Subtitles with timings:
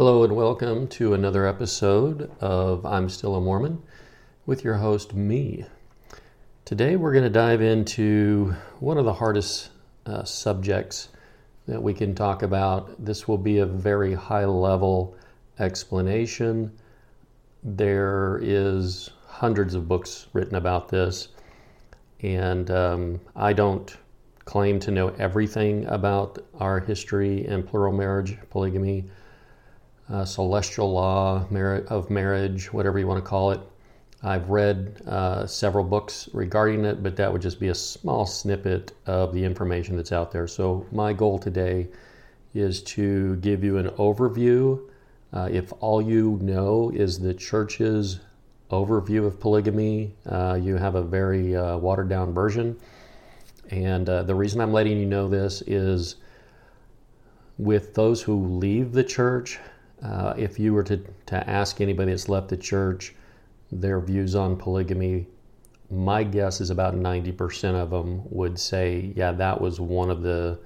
[0.00, 3.82] Hello and welcome to another episode of I'm Still a Mormon
[4.46, 5.66] with your host, me.
[6.64, 9.68] Today we're going to dive into one of the hardest
[10.06, 11.10] uh, subjects
[11.68, 13.04] that we can talk about.
[13.04, 15.18] This will be a very high level
[15.58, 16.72] explanation.
[17.62, 21.28] There is hundreds of books written about this,
[22.22, 23.94] and um, I don't
[24.46, 29.04] claim to know everything about our history and plural marriage, polygamy
[30.10, 31.46] uh, celestial law
[31.88, 33.60] of marriage, whatever you want to call it.
[34.22, 38.92] I've read uh, several books regarding it, but that would just be a small snippet
[39.06, 40.46] of the information that's out there.
[40.46, 41.88] So, my goal today
[42.54, 44.80] is to give you an overview.
[45.32, 48.20] Uh, if all you know is the church's
[48.70, 52.76] overview of polygamy, uh, you have a very uh, watered down version.
[53.70, 56.16] And uh, the reason I'm letting you know this is
[57.58, 59.58] with those who leave the church,
[60.02, 60.96] uh, if you were to,
[61.26, 63.14] to ask anybody that's left the church
[63.72, 65.26] their views on polygamy,
[65.90, 70.58] my guess is about 90% of them would say, yeah, that was one of the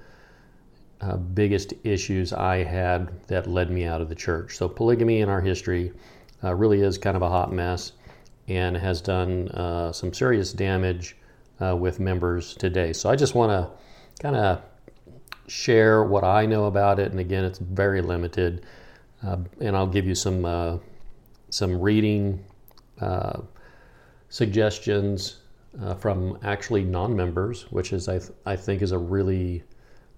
[1.01, 4.55] uh, biggest issues I had that led me out of the church.
[4.55, 5.91] So, polygamy in our history
[6.43, 7.93] uh, really is kind of a hot mess
[8.47, 11.17] and has done uh, some serious damage
[11.61, 12.93] uh, with members today.
[12.93, 13.69] So, I just want to
[14.21, 14.61] kind of
[15.47, 17.11] share what I know about it.
[17.11, 18.65] And again, it's very limited.
[19.25, 20.77] Uh, and I'll give you some uh,
[21.49, 22.43] some reading
[22.99, 23.41] uh,
[24.29, 25.37] suggestions
[25.81, 29.63] uh, from actually non-members, which is I, th- I think is a really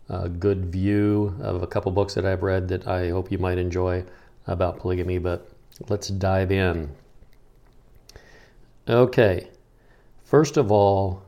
[0.10, 3.58] uh, good view of a couple books that I've read that I hope you might
[3.58, 4.04] enjoy
[4.48, 5.18] about polygamy.
[5.18, 5.50] But
[5.90, 6.90] let's dive in.
[8.90, 9.50] Okay,
[10.24, 11.24] first of all,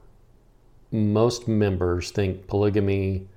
[0.91, 3.27] most members think polygamy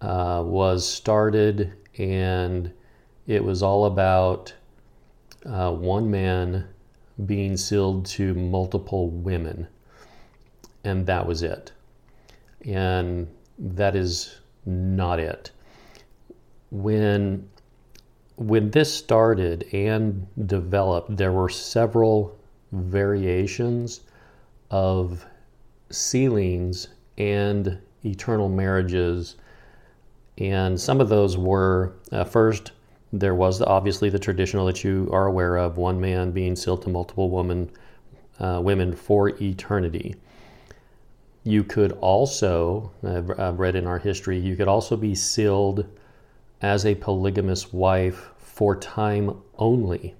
[0.00, 2.72] uh, was started and
[3.26, 4.52] it was all about
[5.46, 6.66] uh, one man
[7.26, 9.66] being sealed to multiple women,
[10.84, 11.72] and that was it.
[12.64, 13.28] And
[13.58, 15.50] that is not it.
[16.70, 17.48] When
[18.36, 22.38] when this started and developed, there were several
[22.72, 24.00] variations
[24.70, 25.26] of
[25.90, 29.36] sealings and eternal marriages.
[30.38, 32.72] And some of those were uh, first
[33.12, 36.88] there was obviously the traditional that you are aware of one man being sealed to
[36.88, 37.70] multiple women,
[38.38, 40.14] uh, women for eternity.
[41.42, 45.86] You could also, I've read in our history, you could also be sealed
[46.62, 50.14] as a polygamous wife for time only.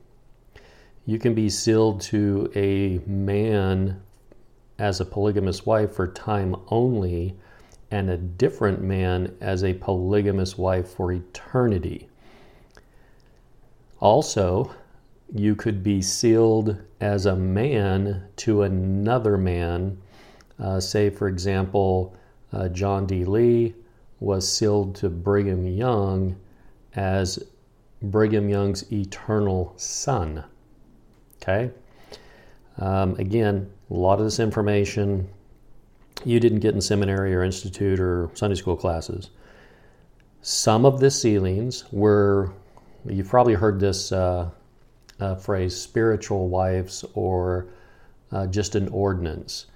[1.07, 4.01] You can be sealed to a man
[4.79, 7.37] as a polygamous wife for time only,
[7.91, 12.10] and a different man as a polygamous wife for eternity.
[14.01, 14.75] Also,
[15.33, 19.99] you could be sealed as a man to another man.
[20.59, 22.17] Uh, say, for example,
[22.53, 23.25] uh, John D.
[23.25, 23.75] Lee
[24.19, 26.37] was sealed to Brigham Young
[26.95, 27.43] as
[28.03, 30.45] Brigham Young's eternal son.
[31.37, 31.71] Okay?
[32.79, 35.29] Um, again, a lot of this information
[36.25, 39.31] you didn't get in seminary or institute or Sunday school classes.
[40.43, 42.53] Some of the sealings were
[43.07, 44.51] You've probably heard this uh,
[45.19, 47.69] uh, phrase spiritual wives or
[48.31, 49.67] uh, just an ordinance.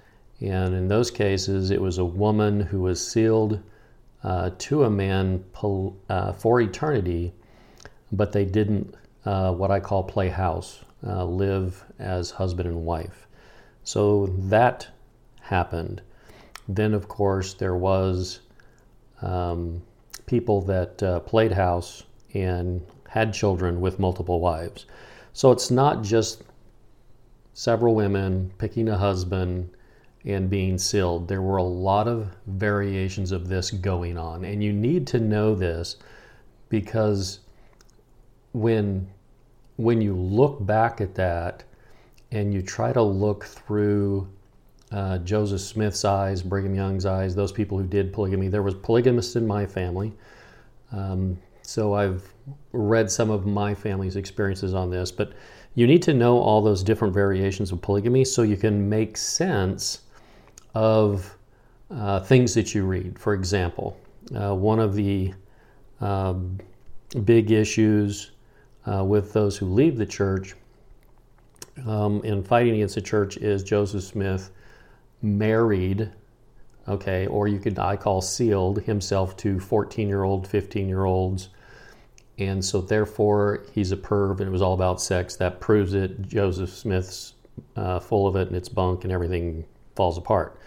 [0.41, 3.61] And in those cases, it was a woman who was sealed
[4.23, 7.33] uh, to a man pol- uh, for eternity,
[8.11, 8.93] but they didn't,
[9.25, 13.27] uh, what I call play house, live as husband and wife.
[13.83, 14.87] So that
[15.41, 16.01] happened.
[16.67, 18.39] Then, of course, there was
[19.21, 19.83] um,
[20.25, 22.03] people that played house
[22.33, 22.81] and
[23.15, 24.85] had children with multiple wives.
[25.31, 26.43] So it's not just
[27.53, 29.69] several women picking a husband
[30.25, 31.29] and being sealed.
[31.29, 34.43] There were a lot of variations of this going on.
[34.43, 35.95] And you need to know this
[36.67, 37.39] because
[38.51, 39.07] when
[39.77, 41.63] when you look back at that
[42.31, 44.27] and you try to look through
[44.91, 49.37] uh, Joseph Smith's eyes, Brigham Young's eyes, those people who did polygamy, there was polygamists
[49.37, 50.11] in my family.
[50.91, 52.33] Um, so I've
[52.71, 55.33] read some of my family's experiences on this, but
[55.73, 60.01] you need to know all those different variations of polygamy so you can make sense
[60.73, 61.37] of
[61.91, 63.19] uh, things that you read.
[63.19, 63.97] For example,
[64.35, 65.33] uh, one of the
[66.01, 66.33] uh,
[67.23, 68.31] big issues
[68.85, 70.55] uh, with those who leave the church
[71.85, 74.51] um, in fighting against the church is Joseph Smith
[75.21, 76.09] married,
[76.87, 81.49] okay, or you could I call sealed himself to 14 year old, 15 year olds
[82.37, 85.35] and so therefore he's a perv and it was all about sex.
[85.35, 86.21] That proves it.
[86.27, 87.33] Joseph Smith's
[87.75, 89.65] uh, full of it and it's bunk and everything
[89.95, 90.59] falls apart.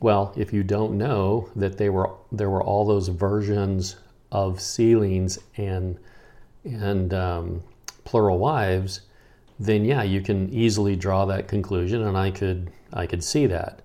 [0.00, 3.96] Well, if you don't know that they were there were all those versions
[4.32, 5.98] of sealings and
[6.64, 7.62] and um,
[8.04, 9.02] plural wives,
[9.58, 13.82] then yeah, you can easily draw that conclusion, and I could I could see that.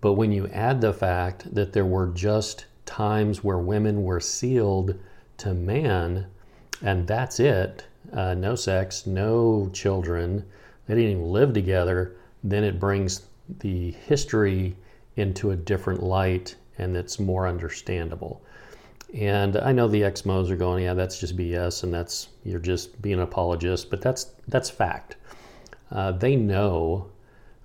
[0.00, 4.98] But when you add the fact that there were just times where women were sealed
[5.38, 6.26] to man,
[6.84, 10.44] and that's it, uh, no sex, no children,
[10.86, 12.14] they didn't even live together,
[12.44, 13.22] then it brings
[13.60, 14.76] the history
[15.16, 18.42] into a different light and it's more understandable.
[19.14, 23.00] And I know the ex-mos are going, yeah, that's just BS, and that's you're just
[23.00, 25.16] being an apologist, but that's that's fact.
[25.92, 27.10] Uh, they know,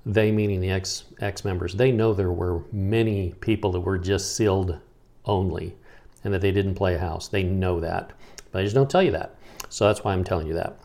[0.05, 4.35] they meaning the ex ex members, they know there were many people that were just
[4.35, 4.77] sealed
[5.25, 5.75] only,
[6.23, 7.27] and that they didn't play house.
[7.27, 8.11] They know that,
[8.51, 9.35] but I just don't tell you that.
[9.69, 10.79] So that's why I'm telling you that.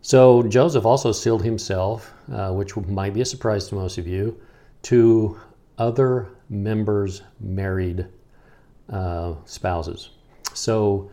[0.00, 4.40] So Joseph also sealed himself, uh, which might be a surprise to most of you,
[4.82, 5.40] to
[5.78, 8.06] other members' married
[8.90, 10.10] uh, spouses.
[10.54, 11.10] So,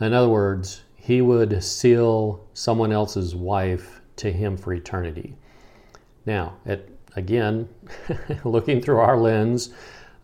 [0.00, 5.36] in other words, he would seal someone else's wife to him for eternity.
[6.26, 7.68] Now, at, again,
[8.44, 9.72] looking through our lens,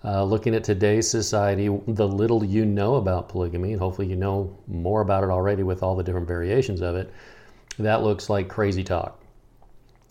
[0.04, 4.56] uh, looking at today's society, the little you know about polygamy, and hopefully you know
[4.68, 7.12] more about it already with all the different variations of it,
[7.78, 9.20] that looks like crazy talk.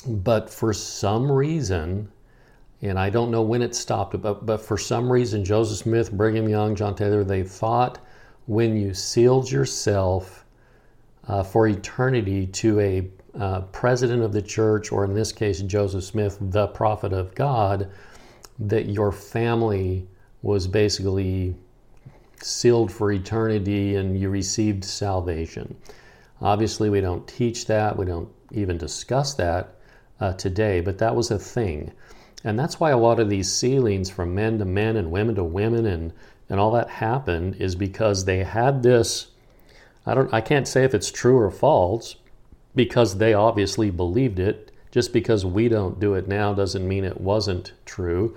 [0.08, 2.12] But for some reason,
[2.82, 6.48] and I don't know when it stopped, but, but for some reason, Joseph Smith, Brigham
[6.48, 8.00] Young, John Taylor, they thought
[8.46, 10.46] when you sealed yourself
[11.28, 16.04] uh, for eternity to a uh, president of the church, or in this case, Joseph
[16.04, 17.90] Smith, the prophet of God,
[18.60, 20.08] that your family
[20.42, 21.56] was basically
[22.42, 25.76] sealed for eternity and you received salvation.
[26.42, 29.76] Obviously, we don't teach that, we don't even discuss that
[30.20, 31.92] uh, today, but that was a thing.
[32.44, 35.44] And that's why a lot of these sealings from men to men and women to
[35.44, 36.14] women and,
[36.50, 39.28] and all that happened is because they had this
[40.08, 42.16] I don't I can't say if it's true or false
[42.74, 44.67] because they obviously believed it.
[44.98, 48.36] Just because we don't do it now doesn't mean it wasn't true.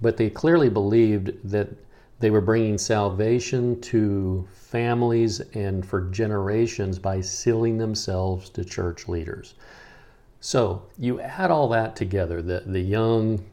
[0.00, 1.68] But they clearly believed that
[2.18, 9.54] they were bringing salvation to families and for generations by sealing themselves to church leaders.
[10.40, 13.44] So you add all that together the, the young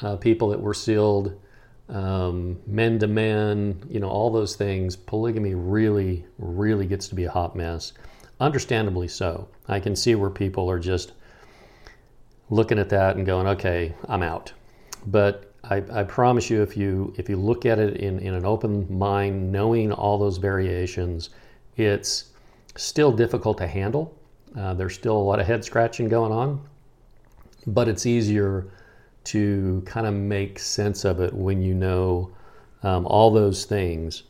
[0.00, 1.40] uh, people that were sealed,
[1.88, 4.94] um, men to men, you know, all those things.
[4.94, 7.94] Polygamy really, really gets to be a hot mess.
[8.38, 9.48] Understandably so.
[9.66, 11.14] I can see where people are just
[12.50, 14.52] looking at that and going, okay, I'm out.
[15.06, 18.44] But I, I, promise you, if you if you look at it in, in an
[18.44, 21.30] open mind, knowing all those variations,
[21.76, 22.30] it's
[22.76, 24.14] still difficult to handle.
[24.58, 26.60] Uh, there's still a lot of head scratching going on,
[27.66, 28.66] but it's easier
[29.22, 32.30] to kind of make sense of it when you know
[32.82, 34.24] um, all those things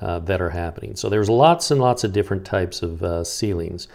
[0.00, 0.96] uh, that are happening.
[0.96, 3.88] So there's lots and lots of different types of uh, sealings.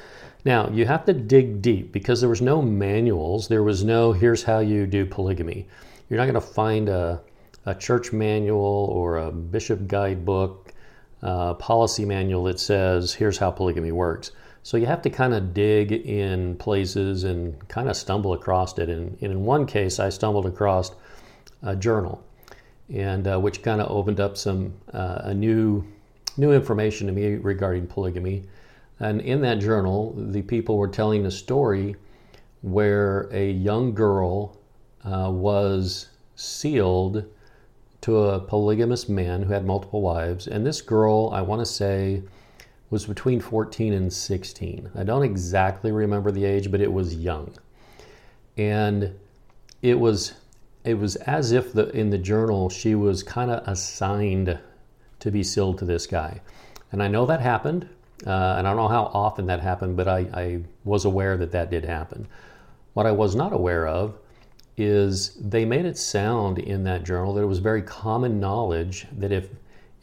[0.45, 3.47] Now you have to dig deep because there was no manuals.
[3.47, 5.67] There was no here's how you do polygamy.
[6.09, 7.21] You're not going to find a,
[7.65, 10.73] a church manual or a bishop guidebook,
[11.21, 14.31] uh, policy manual that says here's how polygamy works.
[14.63, 18.89] So you have to kind of dig in places and kind of stumble across it.
[18.89, 20.91] And, and in one case, I stumbled across
[21.63, 22.21] a journal,
[22.93, 25.85] and uh, which kind of opened up some uh, a new
[26.35, 28.43] new information to me regarding polygamy.
[28.99, 31.95] And in that journal, the people were telling a story
[32.61, 34.57] where a young girl
[35.03, 37.25] uh, was sealed
[38.01, 40.47] to a polygamous man who had multiple wives.
[40.47, 42.23] And this girl, I want to say,
[42.89, 44.91] was between 14 and 16.
[44.95, 47.53] I don't exactly remember the age, but it was young.
[48.55, 49.13] And
[49.81, 50.33] it was
[50.83, 54.57] it was as if the in the journal she was kind of assigned
[55.19, 56.41] to be sealed to this guy.
[56.91, 57.89] And I know that happened,
[58.25, 61.51] uh, and I don't know how often that happened, but I, I was aware that
[61.51, 62.27] that did happen.
[62.93, 64.17] What I was not aware of
[64.77, 69.31] is they made it sound in that journal that it was very common knowledge that
[69.31, 69.49] if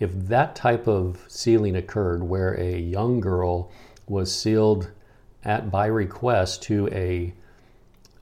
[0.00, 3.70] if that type of sealing occurred where a young girl
[4.08, 4.90] was sealed
[5.44, 7.32] at by request to a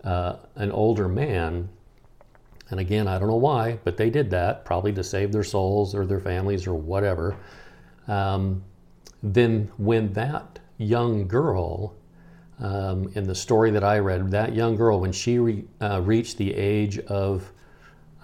[0.05, 1.69] uh, an older man
[2.71, 5.95] and again i don't know why but they did that probably to save their souls
[5.95, 7.35] or their families or whatever
[8.09, 8.63] um,
[9.23, 11.95] then when that young girl
[12.59, 16.37] um, in the story that i read that young girl when she re, uh, reached
[16.38, 17.52] the age of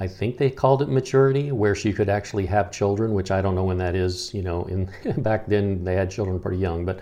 [0.01, 3.57] I think they called it maturity, where she could actually have children, which I don't
[3.57, 4.33] know when that is.
[4.33, 4.89] You know, in
[5.23, 7.01] back then they had children pretty young, but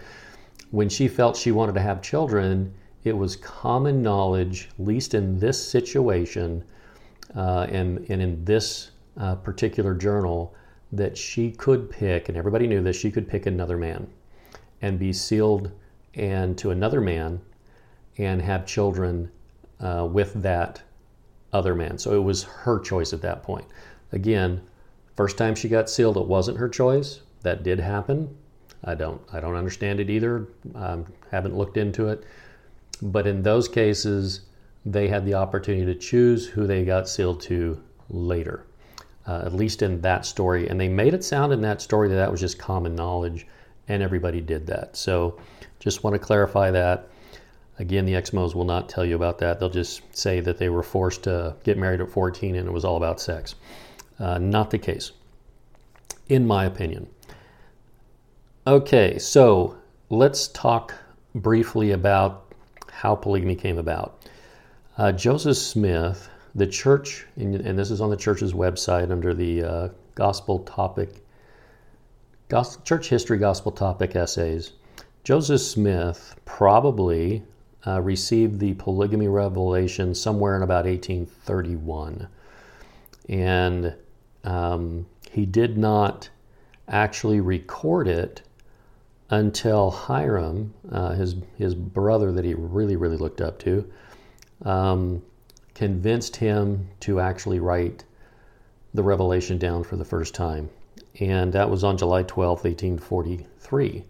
[0.71, 2.73] when she felt she wanted to have children,
[3.05, 6.65] it was common knowledge, at least in this situation,
[7.35, 10.55] uh, and and in this uh, particular journal,
[10.97, 14.09] that she could pick, and everybody knew this, she could pick another man,
[14.83, 15.71] and be sealed
[16.15, 17.41] and to another man,
[18.19, 19.31] and have children
[19.81, 20.83] uh, with that
[21.53, 21.99] other man.
[21.99, 23.67] So it was her choice at that point.
[24.13, 24.63] Again,
[25.17, 27.21] first time she got sealed, it wasn't her choice.
[27.43, 28.37] That did happen.
[28.85, 30.49] I don't I don't understand it either.
[30.75, 32.25] Um, haven't looked into it.
[33.03, 34.43] But in those cases,
[34.85, 38.65] they had the opportunity to choose who they got sealed to later.
[39.27, 42.15] Uh, at least in that story, and they made it sound in that story that
[42.15, 43.47] that was just common knowledge,
[43.89, 44.97] and everybody did that.
[44.97, 45.41] So,
[45.81, 47.09] just want to clarify that.
[47.79, 49.61] Again, the Exmos will not tell you about that.
[49.61, 52.85] They'll just say that they were forced to get married at 14 and it was
[52.85, 53.55] all about sex.
[54.19, 55.13] Uh, not the case,
[56.29, 57.07] in my opinion.
[58.67, 59.77] Okay, so
[60.09, 60.95] let's talk
[61.35, 62.53] briefly about
[62.91, 64.27] how polygamy came about.
[64.97, 69.89] Uh, Joseph Smith, the church, and this is on the church's website under the uh,
[70.15, 71.23] gospel topic,
[72.49, 74.73] gospel, church history gospel topic essays.
[75.23, 77.43] Joseph Smith probably
[77.87, 82.27] uh, received the polygamy revelation somewhere in about 1831.
[83.29, 83.95] And
[84.45, 86.31] um, he did not
[86.89, 88.41] actually record it
[89.29, 93.91] until Hyrum, uh, his, his brother that he really, really looked up to,
[94.65, 95.23] um,
[95.77, 98.03] convinced him to actually write
[98.95, 100.71] the revelation down for the first time.
[101.21, 104.05] And that was on July 12, 1843.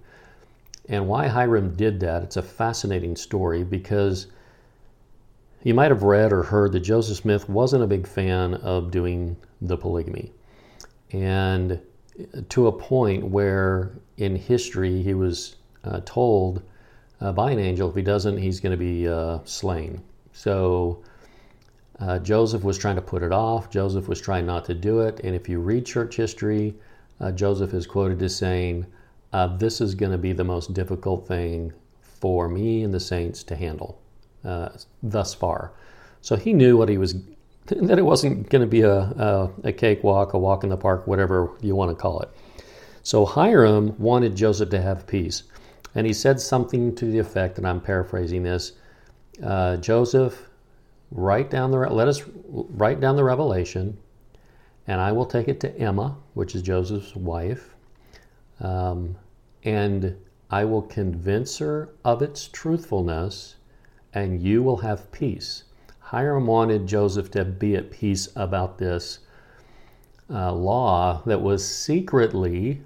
[0.88, 4.28] And why Hyrum did that, it's a fascinating story because
[5.64, 9.36] you might have read or heard that Joseph Smith wasn't a big fan of doing
[9.60, 10.32] the polygamy.
[11.10, 11.80] And
[12.48, 16.62] to a point where in history he was uh, told
[17.20, 20.00] uh, by an angel if he doesn't, he's going to be uh, slain.
[20.32, 21.02] So
[22.00, 23.70] uh, Joseph was trying to put it off.
[23.70, 25.20] Joseph was trying not to do it.
[25.24, 26.74] And if you read church history,
[27.20, 28.86] uh, Joseph is quoted as saying,
[29.32, 33.42] uh, this is going to be the most difficult thing for me and the saints
[33.44, 34.00] to handle
[34.44, 34.68] uh,
[35.02, 35.72] thus far.
[36.20, 37.14] So he knew what he was,
[37.66, 41.06] that it wasn't going to be a, a, a cakewalk, a walk in the park,
[41.06, 42.30] whatever you want to call it.
[43.02, 45.44] So Hyrum wanted Joseph to have peace.
[45.94, 48.72] And he said something to the effect, and I'm paraphrasing this
[49.42, 50.48] uh, Joseph,
[51.10, 53.96] write down the, let us write down the revelation,
[54.86, 57.74] and I will take it to Emma, which is Joseph's wife.
[58.60, 59.16] Um,
[59.64, 60.16] and
[60.50, 63.56] I will convince her of its truthfulness,
[64.14, 65.64] and you will have peace.
[66.00, 69.18] Hyrum wanted Joseph to be at peace about this
[70.30, 72.80] uh, law that was secretly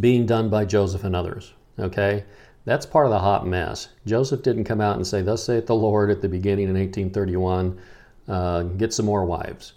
[0.00, 1.54] being done by Joseph and others.
[1.78, 2.24] Okay?
[2.64, 3.88] That's part of the hot mess.
[4.06, 7.78] Joseph didn't come out and say, Thus saith the Lord at the beginning in 1831,
[8.28, 9.74] uh, get some more wives.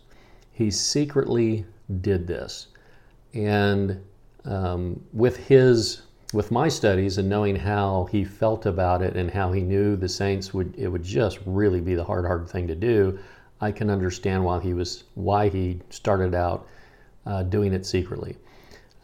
[0.54, 1.66] He secretly
[2.02, 2.68] did this.
[3.34, 4.02] And
[4.46, 6.02] um, with his
[6.34, 10.10] with my studies and knowing how he felt about it and how he knew the
[10.10, 13.18] saints would it would just really be the hard hard thing to do
[13.62, 16.68] i can understand why he was why he started out
[17.26, 18.36] uh, doing it secretly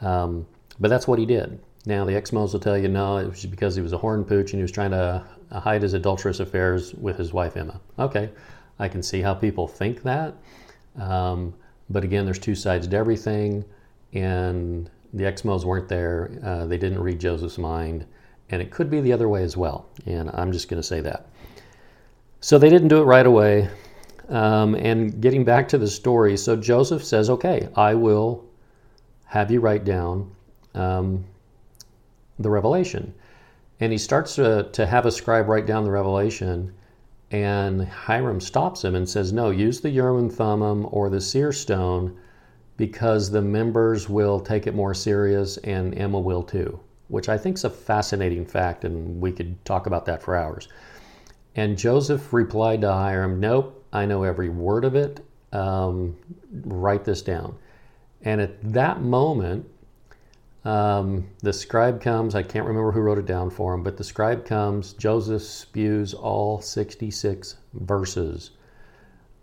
[0.01, 0.45] um,
[0.81, 3.75] but that's what he did now the exmos will tell you no it was because
[3.75, 6.93] he was a horn pooch and he was trying to uh, hide his adulterous affairs
[6.95, 8.29] with his wife emma okay
[8.79, 10.33] i can see how people think that
[10.99, 11.53] um,
[11.89, 13.63] but again there's two sides to everything
[14.13, 16.31] and the Exmos weren't there.
[16.43, 18.05] Uh, they didn't read Joseph's mind.
[18.49, 19.87] And it could be the other way as well.
[20.05, 21.27] And I'm just going to say that.
[22.41, 23.69] So they didn't do it right away.
[24.29, 28.43] Um, and getting back to the story, so Joseph says, Okay, I will
[29.25, 30.31] have you write down
[30.75, 31.25] um,
[32.39, 33.13] the revelation.
[33.79, 36.73] And he starts to, to have a scribe write down the revelation.
[37.31, 41.51] And Hyrum stops him and says, No, use the Urim and Thummim or the seer
[41.51, 42.17] stone
[42.77, 47.57] because the members will take it more serious and Emma will too, which I think
[47.57, 50.67] is a fascinating fact, and we could talk about that for hours.
[51.55, 55.23] And Joseph replied to Hyrum, Nope, I know every word of it.
[55.51, 56.15] Um,
[56.65, 57.55] write this down.
[58.23, 59.69] And at that moment,
[60.65, 62.35] um, the scribe comes.
[62.35, 64.93] I can't remember who wrote it down for him, but the scribe comes.
[64.93, 68.51] Joseph spews all 66 verses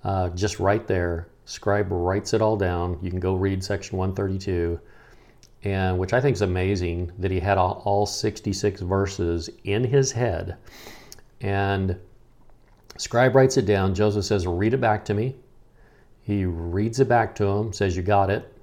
[0.02, 2.96] uh, just right there Scribe writes it all down.
[3.02, 4.78] You can go read section 132,
[5.64, 10.12] and which I think is amazing that he had all, all 66 verses in his
[10.12, 10.58] head.
[11.40, 11.98] And
[12.98, 13.96] Scribe writes it down.
[13.96, 15.34] Joseph says, Read it back to me.
[16.22, 18.56] He reads it back to him, says, You got it.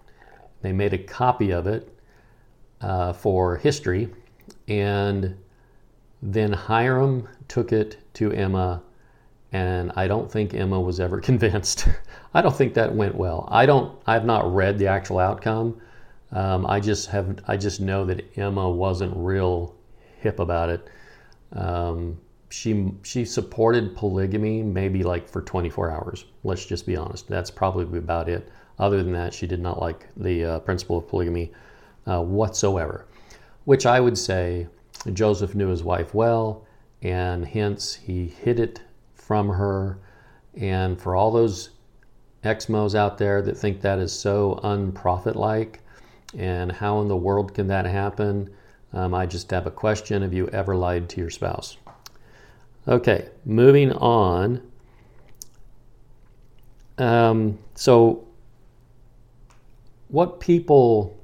[0.62, 1.94] They made a copy of it
[2.82, 4.10] uh, for history.
[4.68, 5.36] And
[6.22, 8.82] then Hyrum took it to Emma,
[9.52, 11.88] and I don't think Emma was ever convinced.
[12.34, 13.48] I don't think that went well.
[13.52, 13.98] I don't.
[14.06, 15.80] I've not read the actual outcome.
[16.32, 17.40] Um, I just have.
[17.48, 19.76] I just know that Emma wasn't real
[20.20, 20.88] hip about it.
[21.54, 22.18] Um,
[22.50, 26.26] she she supported polygamy maybe like for 24 hours.
[26.44, 27.28] Let's just be honest.
[27.28, 28.50] That's probably about it.
[28.80, 31.52] Other than that, she did not like the uh, principle of polygamy
[32.08, 33.06] uh, whatsoever.
[33.66, 34.68] Which I would say
[35.14, 36.66] Joseph knew his wife well,
[37.02, 38.82] and hence he hid it
[39.14, 40.00] from her.
[40.56, 41.72] And for all those
[42.44, 45.82] exmos out there that think that is so unprophet like,
[46.38, 48.50] and how in the world can that happen?
[48.94, 51.78] Um, I just have a question Have you ever lied to your spouse?
[52.88, 54.62] Okay, moving on.
[56.98, 58.26] Um, so,
[60.08, 61.17] what people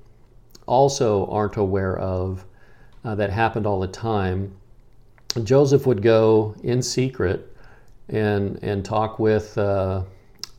[0.65, 2.45] also aren't aware of
[3.03, 4.55] uh, that happened all the time,
[5.43, 7.55] Joseph would go in secret
[8.09, 10.03] and, and talk with uh,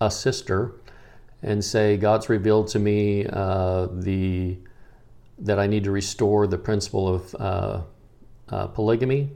[0.00, 0.72] a sister
[1.42, 4.56] and say, God's revealed to me uh, the,
[5.38, 7.82] that I need to restore the principle of uh,
[8.48, 9.30] uh, polygamy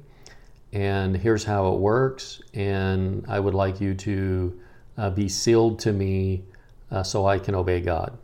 [0.73, 4.61] and here's how it works, and I would like you to
[4.99, 6.45] uh, be sealed to me
[7.05, 8.19] so I can obey God.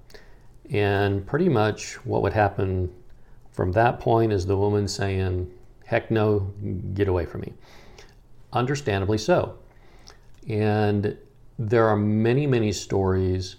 [0.71, 2.92] And pretty much what would happen
[3.52, 5.50] from that point is the woman saying,
[5.87, 6.52] Heck no,
[6.94, 7.52] get away from me.
[8.52, 9.59] Understandably so.
[10.49, 11.16] And
[11.59, 13.56] there are many, many stories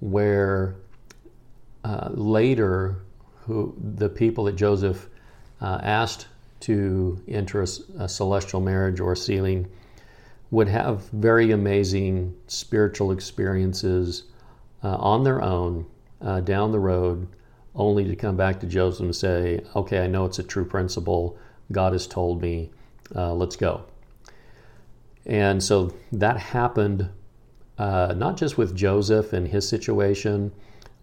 [0.00, 0.76] where
[1.84, 2.98] uh, later
[3.42, 5.08] who the people that Joseph
[5.60, 6.26] uh, asked
[6.60, 7.66] to enter a,
[7.98, 9.68] a celestial marriage or sealing
[10.50, 14.24] would have very amazing spiritual experiences
[14.82, 15.86] uh, on their own
[16.20, 17.28] uh, down the road,
[17.74, 21.38] only to come back to Joseph and say, Okay, I know it's a true principle.
[21.72, 22.70] God has told me,
[23.14, 23.84] uh, let's go.
[25.26, 27.10] And so that happened
[27.78, 30.52] uh, not just with Joseph and his situation,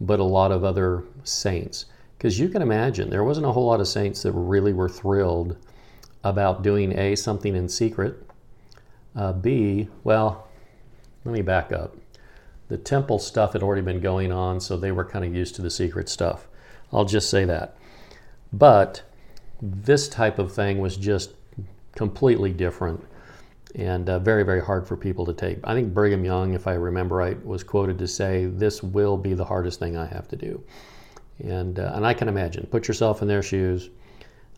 [0.02, 1.86] but a lot of other saints.
[2.18, 5.58] Because you can imagine there wasn't a whole lot of saints that really were thrilled
[6.24, 8.16] about doing A, something in secret,
[9.16, 10.48] uh, B, well,
[11.26, 11.96] let me back up.
[12.74, 15.62] The temple stuff had already been going on, so they were kind of used to
[15.62, 16.48] the secret stuff.
[16.92, 17.78] I'll just say that.
[18.52, 19.04] But
[19.62, 21.34] this type of thing was just
[21.96, 23.06] completely different
[23.76, 25.60] and uh, very, very hard for people to take.
[25.64, 29.36] I think Brigham Young, if I remember right, was quoted to say, This will be
[29.36, 30.64] the hardest thing I have to do.
[31.44, 33.92] And, uh, and I can imagine, put yourself in their shoes.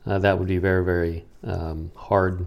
[0.06, 2.45] Uh, that would be very, very um, hard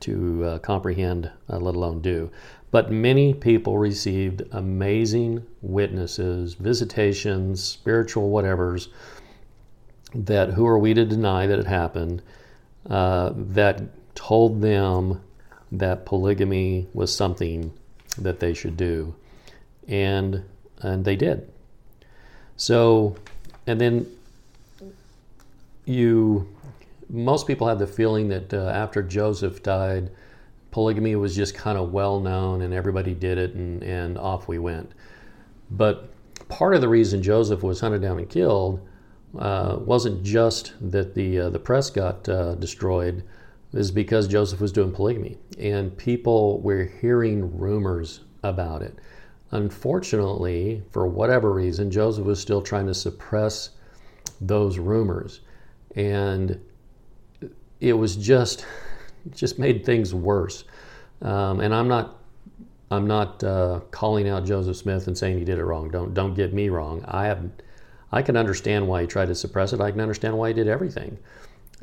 [0.00, 2.30] to uh, comprehend, uh, let alone do.
[2.70, 8.88] But many people received amazing witnesses, visitations, spiritual whatevers,
[10.14, 12.22] that who are we to deny that it happened,
[12.88, 13.82] uh, that
[14.14, 15.20] told them
[15.72, 17.72] that polygamy was something
[18.18, 19.14] that they should do.
[19.88, 20.44] And,
[20.80, 21.50] and they did.
[22.56, 23.16] So
[23.66, 24.06] and then
[25.84, 26.48] you,
[27.10, 30.10] most people have the feeling that uh, after Joseph died,
[30.70, 34.58] polygamy was just kind of well known and everybody did it and, and off we
[34.58, 34.92] went.
[35.70, 36.10] But
[36.48, 38.86] part of the reason Joseph was hunted down and killed
[39.38, 43.22] uh, wasn't just that the uh, the press got uh, destroyed,
[43.72, 48.98] is because Joseph was doing polygamy and people were hearing rumors about it.
[49.52, 53.70] Unfortunately, for whatever reason, Joseph was still trying to suppress
[54.40, 55.40] those rumors.
[55.96, 56.60] And
[57.80, 58.66] it was just
[59.32, 60.64] just made things worse.
[61.22, 62.18] Um, and I'm not
[62.90, 65.90] I'm not uh, calling out Joseph Smith and saying he did it wrong.
[65.90, 67.04] Don't don't get me wrong.
[67.06, 67.50] I have
[68.12, 69.80] I can understand why he tried to suppress it.
[69.80, 71.18] I can understand why he did everything.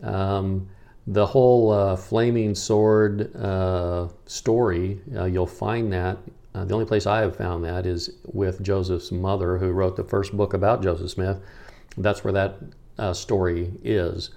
[0.04, 0.68] Um,
[1.08, 6.18] the whole uh, flaming sword uh, story, uh, you'll find that
[6.54, 10.04] uh, the only place I have found that is with Joseph's mother, who wrote the
[10.04, 11.40] first book about Joseph Smith.
[11.98, 12.58] That's where that
[12.98, 14.32] uh, story is.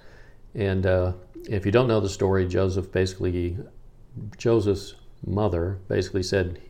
[0.55, 0.87] And
[1.49, 3.57] if you don't know the story, Joseph basically,
[4.37, 4.95] Joseph's
[5.27, 6.61] mother basically said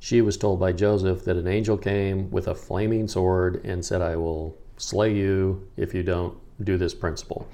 [0.00, 4.00] she was told by Joseph that an angel came with a flaming sword and said,
[4.00, 7.48] I will slay you if you don't do this principle.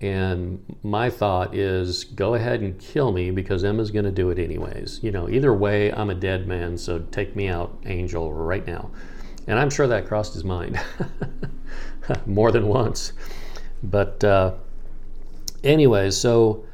[0.00, 4.38] And my thought is go ahead and kill me because Emma's going to do it
[4.38, 5.00] anyways.
[5.02, 8.90] You know, either way, I'm a dead man, so take me out, angel, right now.
[9.46, 10.80] And I'm sure that crossed his mind
[12.26, 13.12] more than once.
[13.82, 14.54] But, uh,
[15.64, 16.64] anyways, so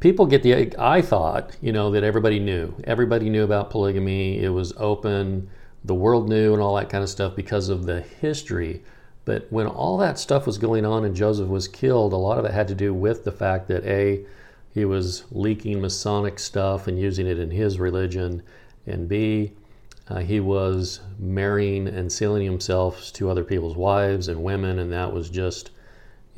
[0.00, 2.74] people get the, I thought, you know, that everybody knew.
[2.84, 5.48] Everybody knew about polygamy, it was open.
[5.84, 8.82] the world knew and all that kind of stuff because of the history.
[9.24, 12.44] But when all that stuff was going on and Joseph was killed, a lot of
[12.44, 14.24] it had to do with the fact that A,
[14.72, 18.42] he was leaking Masonic stuff and using it in his religion,
[18.86, 19.52] and B,
[20.08, 25.12] uh, he was marrying and sealing himself to other people's wives and women, and that
[25.12, 25.70] was just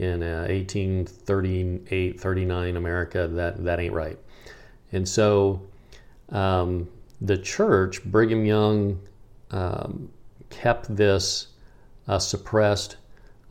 [0.02, 3.28] in uh, 1838, 39 America.
[3.28, 4.18] That that ain't right.
[4.92, 5.62] And so,
[6.30, 6.88] um,
[7.20, 9.00] the church, Brigham Young,
[9.50, 10.10] um,
[10.50, 11.48] kept this
[12.08, 12.96] uh, suppressed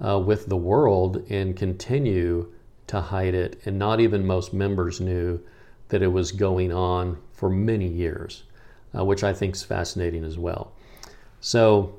[0.05, 2.51] uh, with the world and continue
[2.87, 5.39] to hide it, and not even most members knew
[5.87, 8.43] that it was going on for many years
[8.97, 10.73] uh, which I think is fascinating as well.
[11.39, 11.97] So,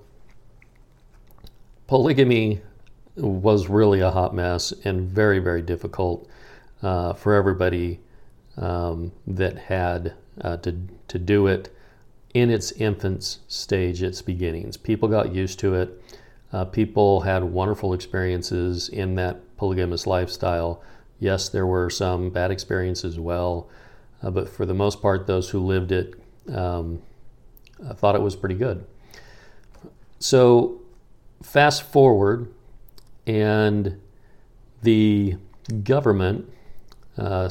[1.86, 2.60] polygamy
[3.16, 6.28] was really a hot mess and very, very difficult
[6.82, 8.00] uh, for everybody
[8.56, 10.76] um, that had uh, to,
[11.08, 11.74] to do it
[12.34, 14.76] in its infant stage, its beginnings.
[14.76, 16.02] People got used to it.
[16.52, 20.82] Uh, people had wonderful experiences in that polygamous lifestyle.
[21.18, 23.68] Yes, there were some bad experiences as well,
[24.22, 26.14] uh, but for the most part, those who lived it
[26.52, 27.00] um,
[27.94, 28.84] thought it was pretty good.
[30.18, 30.80] So,
[31.42, 32.52] fast forward,
[33.26, 34.00] and
[34.82, 35.36] the
[35.84, 36.50] government,
[37.16, 37.48] uh,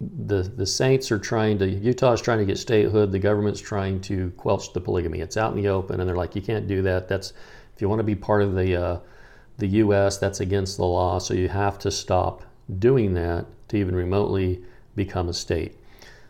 [0.00, 1.68] the the saints are trying to.
[1.68, 3.12] Utah is trying to get statehood.
[3.12, 5.20] The government's trying to quelch the polygamy.
[5.20, 7.08] It's out in the open, and they're like, you can't do that.
[7.08, 7.32] That's
[7.74, 8.98] if you want to be part of the uh,
[9.58, 11.18] the U.S., that's against the law.
[11.18, 12.44] So you have to stop
[12.78, 14.62] doing that to even remotely
[14.94, 15.76] become a state.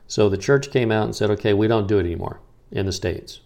[0.06, 2.92] So the church came out and said, okay, we don't do it anymore in the
[2.92, 3.40] States.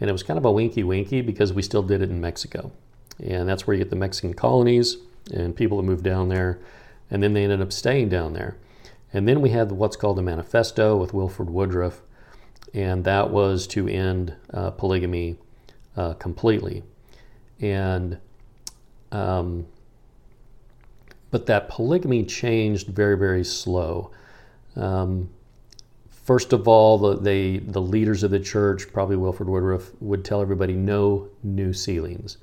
[0.00, 2.72] And it was kind of a winky winky because we still did it in Mexico.
[3.22, 4.96] And that's where you get the Mexican colonies
[5.32, 6.58] and people that moved down there.
[7.10, 8.56] And then they ended up staying down there.
[9.12, 12.00] And then we had what's called the Manifesto with Wilford Woodruff.
[12.72, 15.36] And that was to end uh, polygamy
[15.96, 16.84] uh, completely.
[17.60, 18.18] And,
[19.10, 19.66] um,
[21.30, 24.12] but that polygamy changed very, very slow.
[24.76, 25.30] Um,
[26.30, 30.40] First of all, the, they, the leaders of the church, probably Wilford Woodruff, would tell
[30.40, 32.36] everybody no new sealings.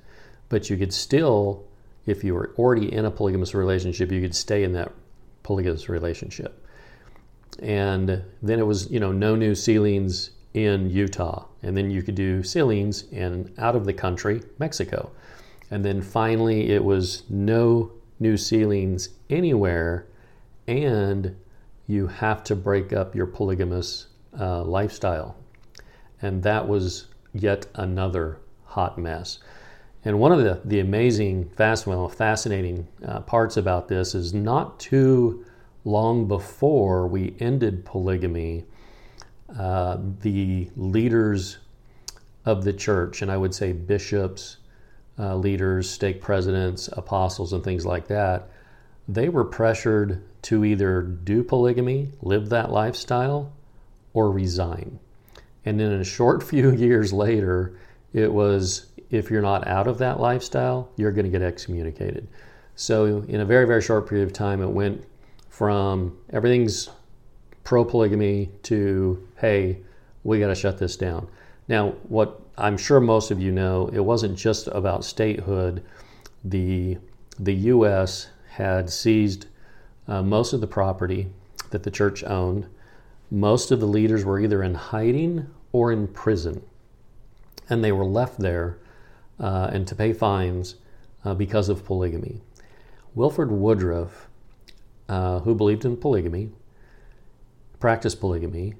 [0.49, 1.65] But you could still,
[2.05, 4.91] if you were already in a polygamous relationship, you could stay in that
[5.43, 6.65] polygamous relationship.
[7.59, 11.45] And then it was, you know, no new sealings in Utah.
[11.63, 15.11] And then you could do sealings in out of the country, Mexico.
[15.69, 20.07] And then finally it was no new sealings anywhere
[20.67, 21.35] and
[21.87, 24.07] you have to break up your polygamous
[24.39, 25.35] uh, lifestyle.
[26.21, 29.39] And that was yet another hot mess.
[30.05, 34.79] And one of the, the amazing, fast, well, fascinating uh, parts about this is not
[34.79, 35.45] too
[35.83, 38.65] long before we ended polygamy,
[39.57, 41.57] uh, the leaders
[42.45, 44.57] of the church, and I would say bishops,
[45.19, 48.49] uh, leaders, stake presidents, apostles, and things like that,
[49.07, 53.51] they were pressured to either do polygamy, live that lifestyle,
[54.13, 54.99] or resign.
[55.65, 57.77] And then a short few years later,
[58.13, 62.27] it was if you're not out of that lifestyle, you're going to get excommunicated.
[62.75, 65.03] So, in a very, very short period of time, it went
[65.49, 66.89] from everything's
[67.63, 69.79] pro polygamy to, hey,
[70.23, 71.27] we got to shut this down.
[71.67, 75.83] Now, what I'm sure most of you know, it wasn't just about statehood.
[76.43, 76.97] The,
[77.39, 78.29] the U.S.
[78.49, 79.47] had seized
[80.07, 81.27] uh, most of the property
[81.71, 82.67] that the church owned.
[83.29, 86.61] Most of the leaders were either in hiding or in prison,
[87.69, 88.77] and they were left there
[89.39, 90.75] uh, and to pay fines
[91.25, 92.41] uh, because of polygamy.
[93.15, 94.27] Wilford Woodruff,
[95.09, 96.51] uh, who believed in polygamy,
[97.79, 98.75] practiced polygamy.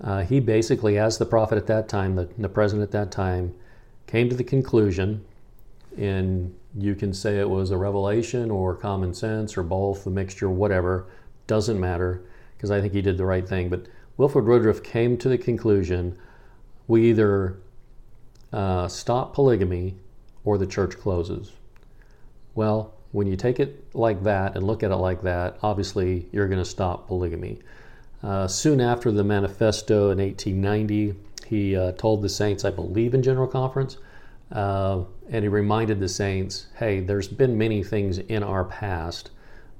[0.00, 3.54] Uh, he basically, as the prophet at that time, the, the president at that time,
[4.06, 5.24] came to the conclusion
[5.96, 10.48] and you can say it was a revelation or common sense or both, a mixture,
[10.48, 11.06] whatever.
[11.46, 12.22] Doesn't matter
[12.56, 13.68] because I think he did the right thing.
[13.68, 16.16] But Wilford Woodruff came to the conclusion
[16.86, 17.58] we either
[18.52, 19.96] uh, stop polygamy
[20.44, 21.52] or the church closes.
[22.54, 26.48] Well, when you take it like that and look at it like that, obviously you're
[26.48, 27.60] going to stop polygamy.
[28.22, 31.14] Uh, soon after the manifesto in 1890,
[31.46, 33.98] he uh, told the saints, I believe in General Conference,
[34.52, 39.30] uh, and he reminded the saints hey, there's been many things in our past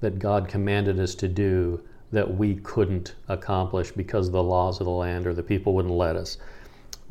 [0.00, 1.80] that God commanded us to do
[2.10, 6.16] that we couldn't accomplish because the laws of the land or the people wouldn't let
[6.16, 6.36] us.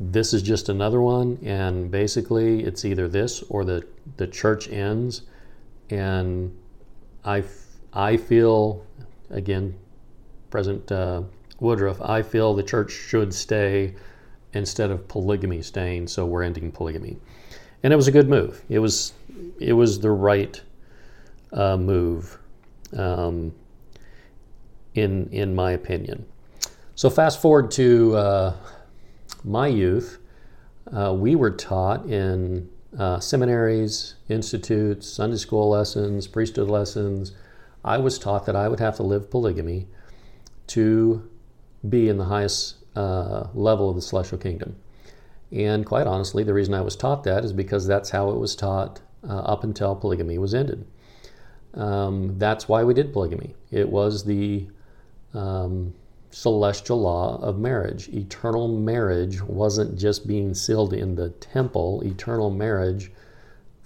[0.00, 5.22] This is just another one, and basically it's either this or the, the church ends.
[5.90, 6.56] And
[7.24, 7.44] I,
[7.92, 8.84] I feel,
[9.30, 9.78] again,
[10.50, 11.22] President uh,
[11.60, 13.94] Woodruff, I feel the church should stay
[14.54, 17.18] instead of polygamy staying, so we're ending polygamy.
[17.82, 18.62] And it was a good move.
[18.68, 19.12] It was
[19.58, 20.60] it was the right
[21.52, 22.38] uh, move,
[22.96, 23.52] um,
[24.94, 26.24] in in my opinion.
[26.94, 28.56] So fast forward to uh,
[29.44, 30.18] my youth,
[30.92, 37.32] uh, we were taught in uh, seminaries, institutes, Sunday school lessons, priesthood lessons.
[37.84, 39.86] I was taught that I would have to live polygamy
[40.68, 41.28] to
[41.88, 44.76] be in the highest uh, level of the celestial kingdom.
[45.50, 48.54] And quite honestly, the reason I was taught that is because that's how it was
[48.54, 50.86] taught uh, up until polygamy was ended.
[51.74, 53.54] Um, that's why we did polygamy.
[53.70, 54.66] It was the
[55.34, 55.94] um,
[56.32, 58.08] celestial law of marriage.
[58.08, 63.12] Eternal marriage wasn't just being sealed in the temple, eternal marriage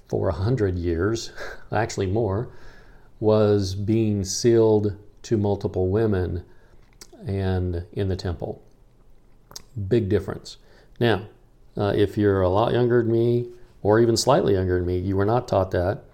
[0.08, 1.32] for a hundred years,
[1.72, 2.48] actually more,
[3.18, 6.44] was being sealed to multiple women
[7.26, 8.62] and in the temple.
[9.88, 10.56] Big difference.
[11.00, 11.26] Now,
[11.76, 13.48] uh, if you're a lot younger than me,
[13.82, 16.04] or even slightly younger than me, you were not taught that.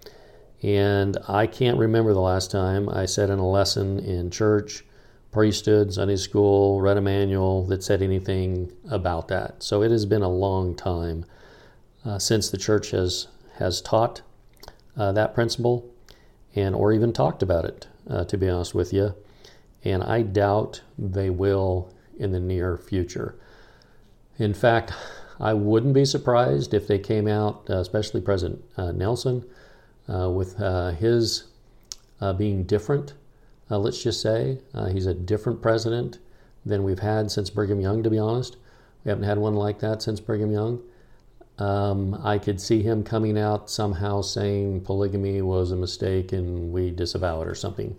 [0.61, 4.83] And I can't remember the last time I said in a lesson in church,
[5.33, 9.63] priesthood, Sunday school, read a manual that said anything about that.
[9.63, 11.25] So it has been a long time
[12.05, 14.21] uh, since the church has has taught
[14.97, 15.89] uh, that principle,
[16.55, 17.87] and or even talked about it.
[18.09, 19.15] Uh, to be honest with you,
[19.85, 23.35] and I doubt they will in the near future.
[24.37, 24.91] In fact,
[25.39, 29.45] I wouldn't be surprised if they came out, uh, especially President uh, Nelson,
[30.13, 30.57] uh, with
[30.97, 31.45] his
[32.37, 33.13] being different.
[33.71, 34.59] Uh, let's just say
[34.91, 36.19] he's a different president
[36.65, 38.57] than we've had since Brigham Young, to be honest.
[39.03, 40.81] We haven't had one like that since Brigham Young.
[41.59, 46.89] Um, I could see him coming out somehow saying polygamy was a mistake and we
[46.89, 47.95] disavow it or something.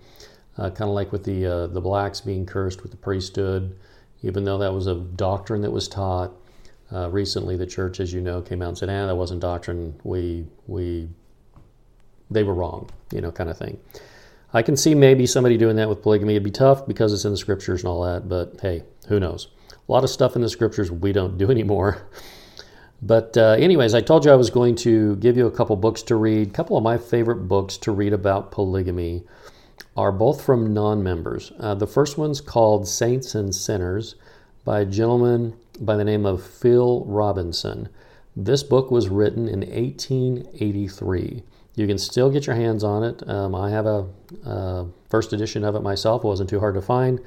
[0.56, 3.76] kind of like with the the blacks being cursed with the priesthood,
[4.22, 6.32] even though that was a doctrine that was taught
[6.92, 9.98] uh, recently, the church, as you know, came out and said, "Ah, that wasn't doctrine.
[10.04, 11.08] We we
[12.30, 13.78] they were wrong," you know, kind of thing.
[14.54, 16.34] I can see maybe somebody doing that with polygamy.
[16.34, 19.48] It'd be tough because it's in the scriptures and all that, but hey, who knows?
[19.88, 22.08] A lot of stuff in the scriptures we don't do anymore.
[23.02, 26.02] But, uh, anyways, I told you I was going to give you a couple books
[26.04, 26.48] to read.
[26.48, 29.24] A couple of my favorite books to read about polygamy
[29.96, 31.52] are both from non members.
[31.58, 34.14] Uh, the first one's called Saints and Sinners
[34.64, 37.88] by a gentleman by the name of Phil Robinson.
[38.36, 41.42] This book was written in 1883.
[41.76, 43.28] You can still get your hands on it.
[43.28, 44.06] Um, I have a,
[44.44, 46.24] a first edition of it myself.
[46.24, 47.20] It wasn't too hard to find.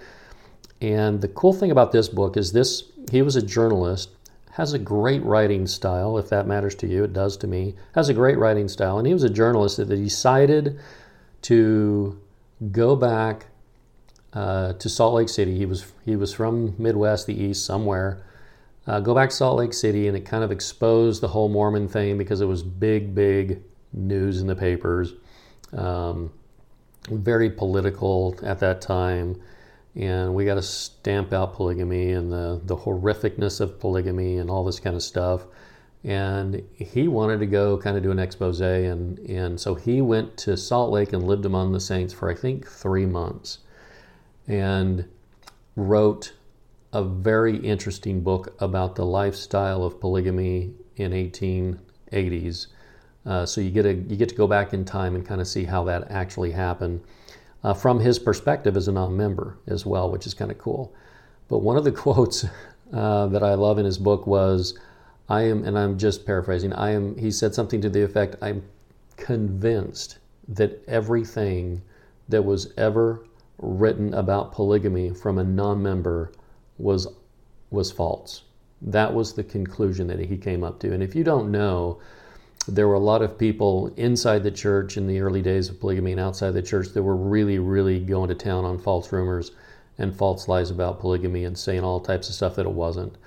[0.82, 4.10] And the cool thing about this book is this he was a journalist,
[4.52, 8.10] has a great writing style, if that matters to you, it does to me, has
[8.10, 8.98] a great writing style.
[8.98, 10.80] And he was a journalist that decided
[11.44, 12.20] to
[12.72, 13.48] go back
[14.34, 15.58] uh, to Salt Lake City.
[15.58, 18.24] He was he was from Midwest, the East, somewhere.
[18.86, 21.88] Uh, go back to Salt Lake City, and it kind of exposed the whole Mormon
[21.88, 23.62] thing because it was big, big
[23.94, 25.14] news in the papers.
[25.74, 26.32] Um,
[27.10, 29.42] very political at that time,
[29.96, 34.64] and we got to stamp out polygamy and the the horrificness of polygamy and all
[34.64, 35.46] this kind of stuff.
[36.04, 40.38] And he wanted to go kind of do an expose, and and so he went
[40.38, 43.60] to Salt Lake and lived among the saints for I think three months
[44.48, 45.06] and
[45.76, 46.34] wrote
[46.94, 52.68] a very interesting book about the lifestyle of polygamy in 1880s.
[53.28, 55.48] Uh, so you get a you get to go back in time and kind of
[55.48, 57.02] see how that actually happened
[57.64, 60.96] uh, from his perspective as a non-member as well, which is kind of cool.
[61.50, 62.46] But one of the quotes
[62.94, 64.80] uh, that I love in his book was,
[65.28, 66.72] "I am," and I'm just paraphrasing.
[66.72, 67.18] I am.
[67.18, 68.64] He said something to the effect, "I'm
[69.18, 71.82] convinced that everything
[72.30, 73.26] that was ever
[73.58, 76.32] written about polygamy from a non-member
[76.78, 77.08] was
[77.72, 78.44] was false.
[78.82, 80.94] That was the conclusion that he came up to.
[80.94, 82.00] And if you don't know,
[82.72, 86.12] there were a lot of people inside the church in the early days of polygamy
[86.12, 89.52] and outside the church that were really, really going to town on false rumors
[89.98, 93.18] and false lies about polygamy and saying all types of stuff that it wasn't.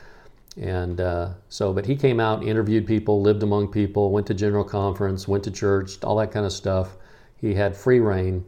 [0.57, 4.65] And uh, so, but he came out, interviewed people, lived among people, went to general
[4.65, 6.97] conference, went to church, all that kind of stuff.
[7.37, 8.45] He had free reign,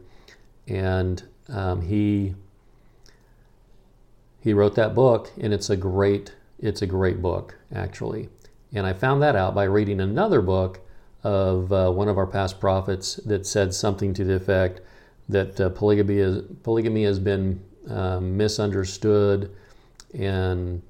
[0.67, 2.35] and um, he
[4.41, 8.29] he wrote that book, and it's a great it's a great book actually.
[8.73, 10.79] And I found that out by reading another book
[11.23, 14.81] of uh, one of our past prophets that said something to the effect
[15.29, 19.55] that uh, polygamy is polygamy has been um, misunderstood
[20.13, 20.81] and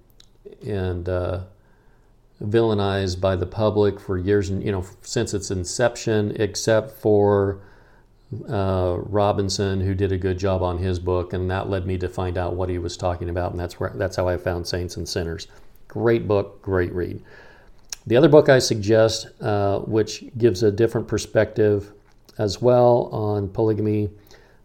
[0.65, 1.41] and uh,
[2.41, 7.62] villainized by the public for years and you know since its inception, except for
[8.50, 12.10] uh, Robinson, who did a good job on his book, and that led me to
[12.10, 14.98] find out what he was talking about, and that's where that's how I found Saints
[14.98, 15.48] and Sinners.
[15.88, 17.22] Great book, great read.
[18.06, 21.92] The other book I suggest, uh, which gives a different perspective
[22.38, 24.10] as well on polygamy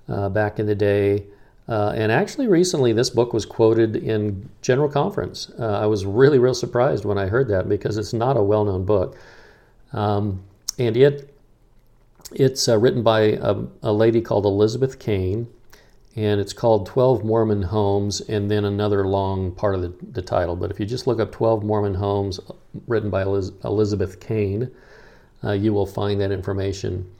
[0.09, 1.25] uh, back in the day,
[1.69, 5.51] uh, and actually recently this book was quoted in General Conference.
[5.59, 8.65] Uh, I was really, real surprised when I heard that because it's not a well
[8.65, 9.17] known book.
[9.93, 10.43] Um,
[10.79, 11.35] and it
[12.33, 15.49] it's uh, written by a, a, lady called Elizabeth Kane,
[16.15, 20.55] and it's called 12 Mormon Homes, and then another long part of the, the title.
[20.55, 22.39] But if you just look up 12 Mormon Homes,
[22.87, 24.71] written by Eliz- Elizabeth Kane,
[25.45, 27.11] uh, you will find that information.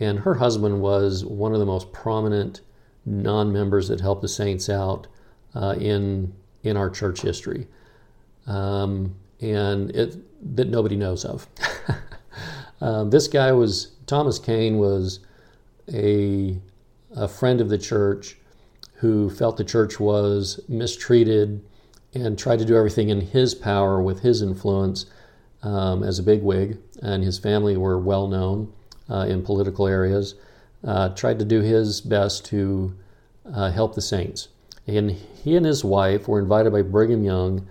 [0.00, 2.60] And her husband was one of the most prominent
[3.06, 5.06] non members that helped the saints out
[5.54, 7.66] uh, in, in our church history.
[8.46, 10.16] Um, and it,
[10.56, 11.46] that nobody knows of.
[12.80, 15.20] Um, this guy was, Thomas Kane was
[15.92, 16.58] a,
[17.14, 18.36] a friend of the church
[18.94, 21.62] who felt the church was mistreated
[22.14, 25.06] and tried to do everything in his power with his influence
[25.62, 28.72] um, as a bigwig, and his family were well known
[29.10, 30.34] uh, in political areas.
[30.84, 32.94] Uh, tried to do his best to
[33.52, 34.48] uh, help the saints.
[34.86, 37.66] And he and his wife were invited by Brigham Young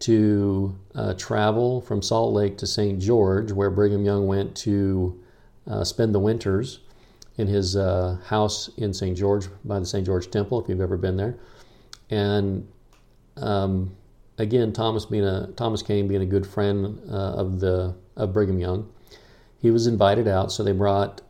[0.00, 3.00] to uh, travel from Salt Lake to St.
[3.00, 5.18] George, where Brigham Young went to
[5.70, 6.80] uh, spend the winters
[7.38, 9.16] in his uh, house in St.
[9.16, 10.04] George by the St.
[10.04, 11.36] George Temple, if you've ever been there.
[12.10, 12.68] And
[13.36, 13.94] um,
[14.38, 18.58] again, Thomas being a Thomas Kane being a good friend uh, of the of Brigham
[18.58, 18.90] Young,
[19.58, 20.52] he was invited out.
[20.52, 21.20] So they brought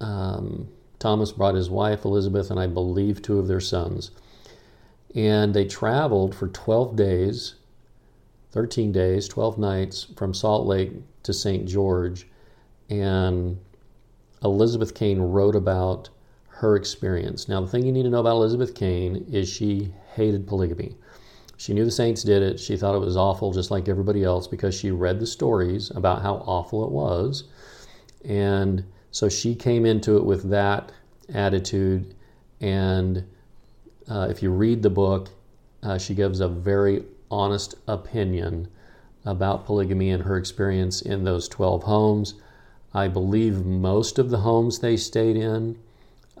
[0.00, 4.10] um, Thomas brought his wife Elizabeth and I believe two of their sons,
[5.14, 7.54] and they traveled for twelve days
[8.56, 10.90] 13 days, 12 nights from Salt Lake
[11.24, 11.68] to St.
[11.68, 12.26] George.
[12.88, 13.58] And
[14.42, 16.08] Elizabeth Kane wrote about
[16.48, 17.50] her experience.
[17.50, 20.96] Now, the thing you need to know about Elizabeth Kane is she hated polygamy.
[21.56, 22.60] She knew the saints did it.
[22.60, 26.22] She thought it was awful, just like everybody else, because she read the stories about
[26.22, 27.44] how awful it was.
[28.24, 30.92] And so she came into it with that
[31.32, 32.14] attitude.
[32.60, 33.24] And
[34.08, 35.30] uh, if you read the book,
[35.82, 38.68] uh, she gives a very honest opinion
[39.24, 42.34] about polygamy and her experience in those 12 homes.
[42.94, 45.78] I believe most of the homes they stayed in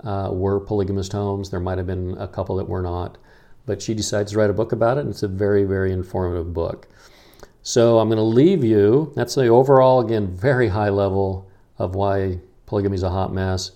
[0.04, 1.50] uh, were polygamist homes.
[1.50, 3.18] There might have been a couple that were not,
[3.66, 6.54] but she decides to write a book about it, and it's a very, very informative
[6.54, 6.88] book.
[7.62, 9.12] So I'm going to leave you.
[9.16, 13.72] That's the overall, again, very high level of why polygamy is a hot mess,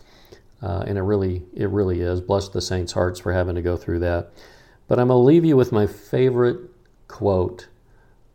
[0.62, 2.20] uh, and it really, it really is.
[2.20, 4.31] Bless the saints' hearts for having to go through that.
[4.87, 6.70] But I'm going to leave you with my favorite
[7.09, 7.68] quote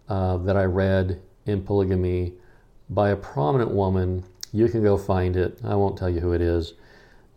[0.09, 2.33] uh, that I read in Polygamy
[2.89, 4.23] by a prominent woman.
[4.51, 5.59] You can go find it.
[5.63, 6.73] I won't tell you who it is.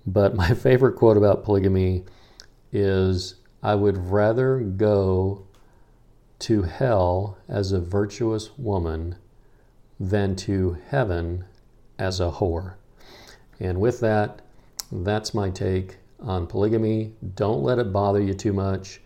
[0.07, 2.05] But my favorite quote about polygamy
[2.73, 5.47] is I would rather go
[6.41, 9.17] to hell as a virtuous woman
[9.99, 11.45] than to heaven
[11.99, 12.75] as a whore.
[13.59, 14.43] And with that,
[14.93, 17.15] that's my take on polygamy.
[17.35, 19.01] Don't let it bother you too much.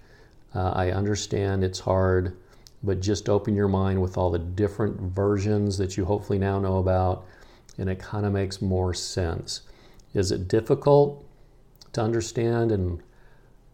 [0.54, 2.36] Uh, I understand it's hard,
[2.82, 6.76] but just open your mind with all the different versions that you hopefully now know
[6.76, 7.24] about,
[7.78, 9.62] and it kind of makes more sense.
[10.12, 11.24] Is it difficult
[11.94, 12.70] to understand?
[12.70, 13.02] And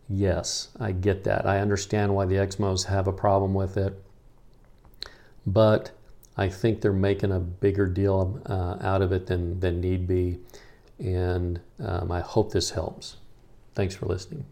[0.09, 1.47] yes, I get that.
[1.47, 4.03] I understand why the Exmos have a problem with it,
[5.47, 5.91] but
[6.37, 10.39] I think they're making a bigger deal uh, out of it than, than need be.
[10.99, 13.17] And um, I hope this helps.
[13.75, 14.45] Thanks for listening.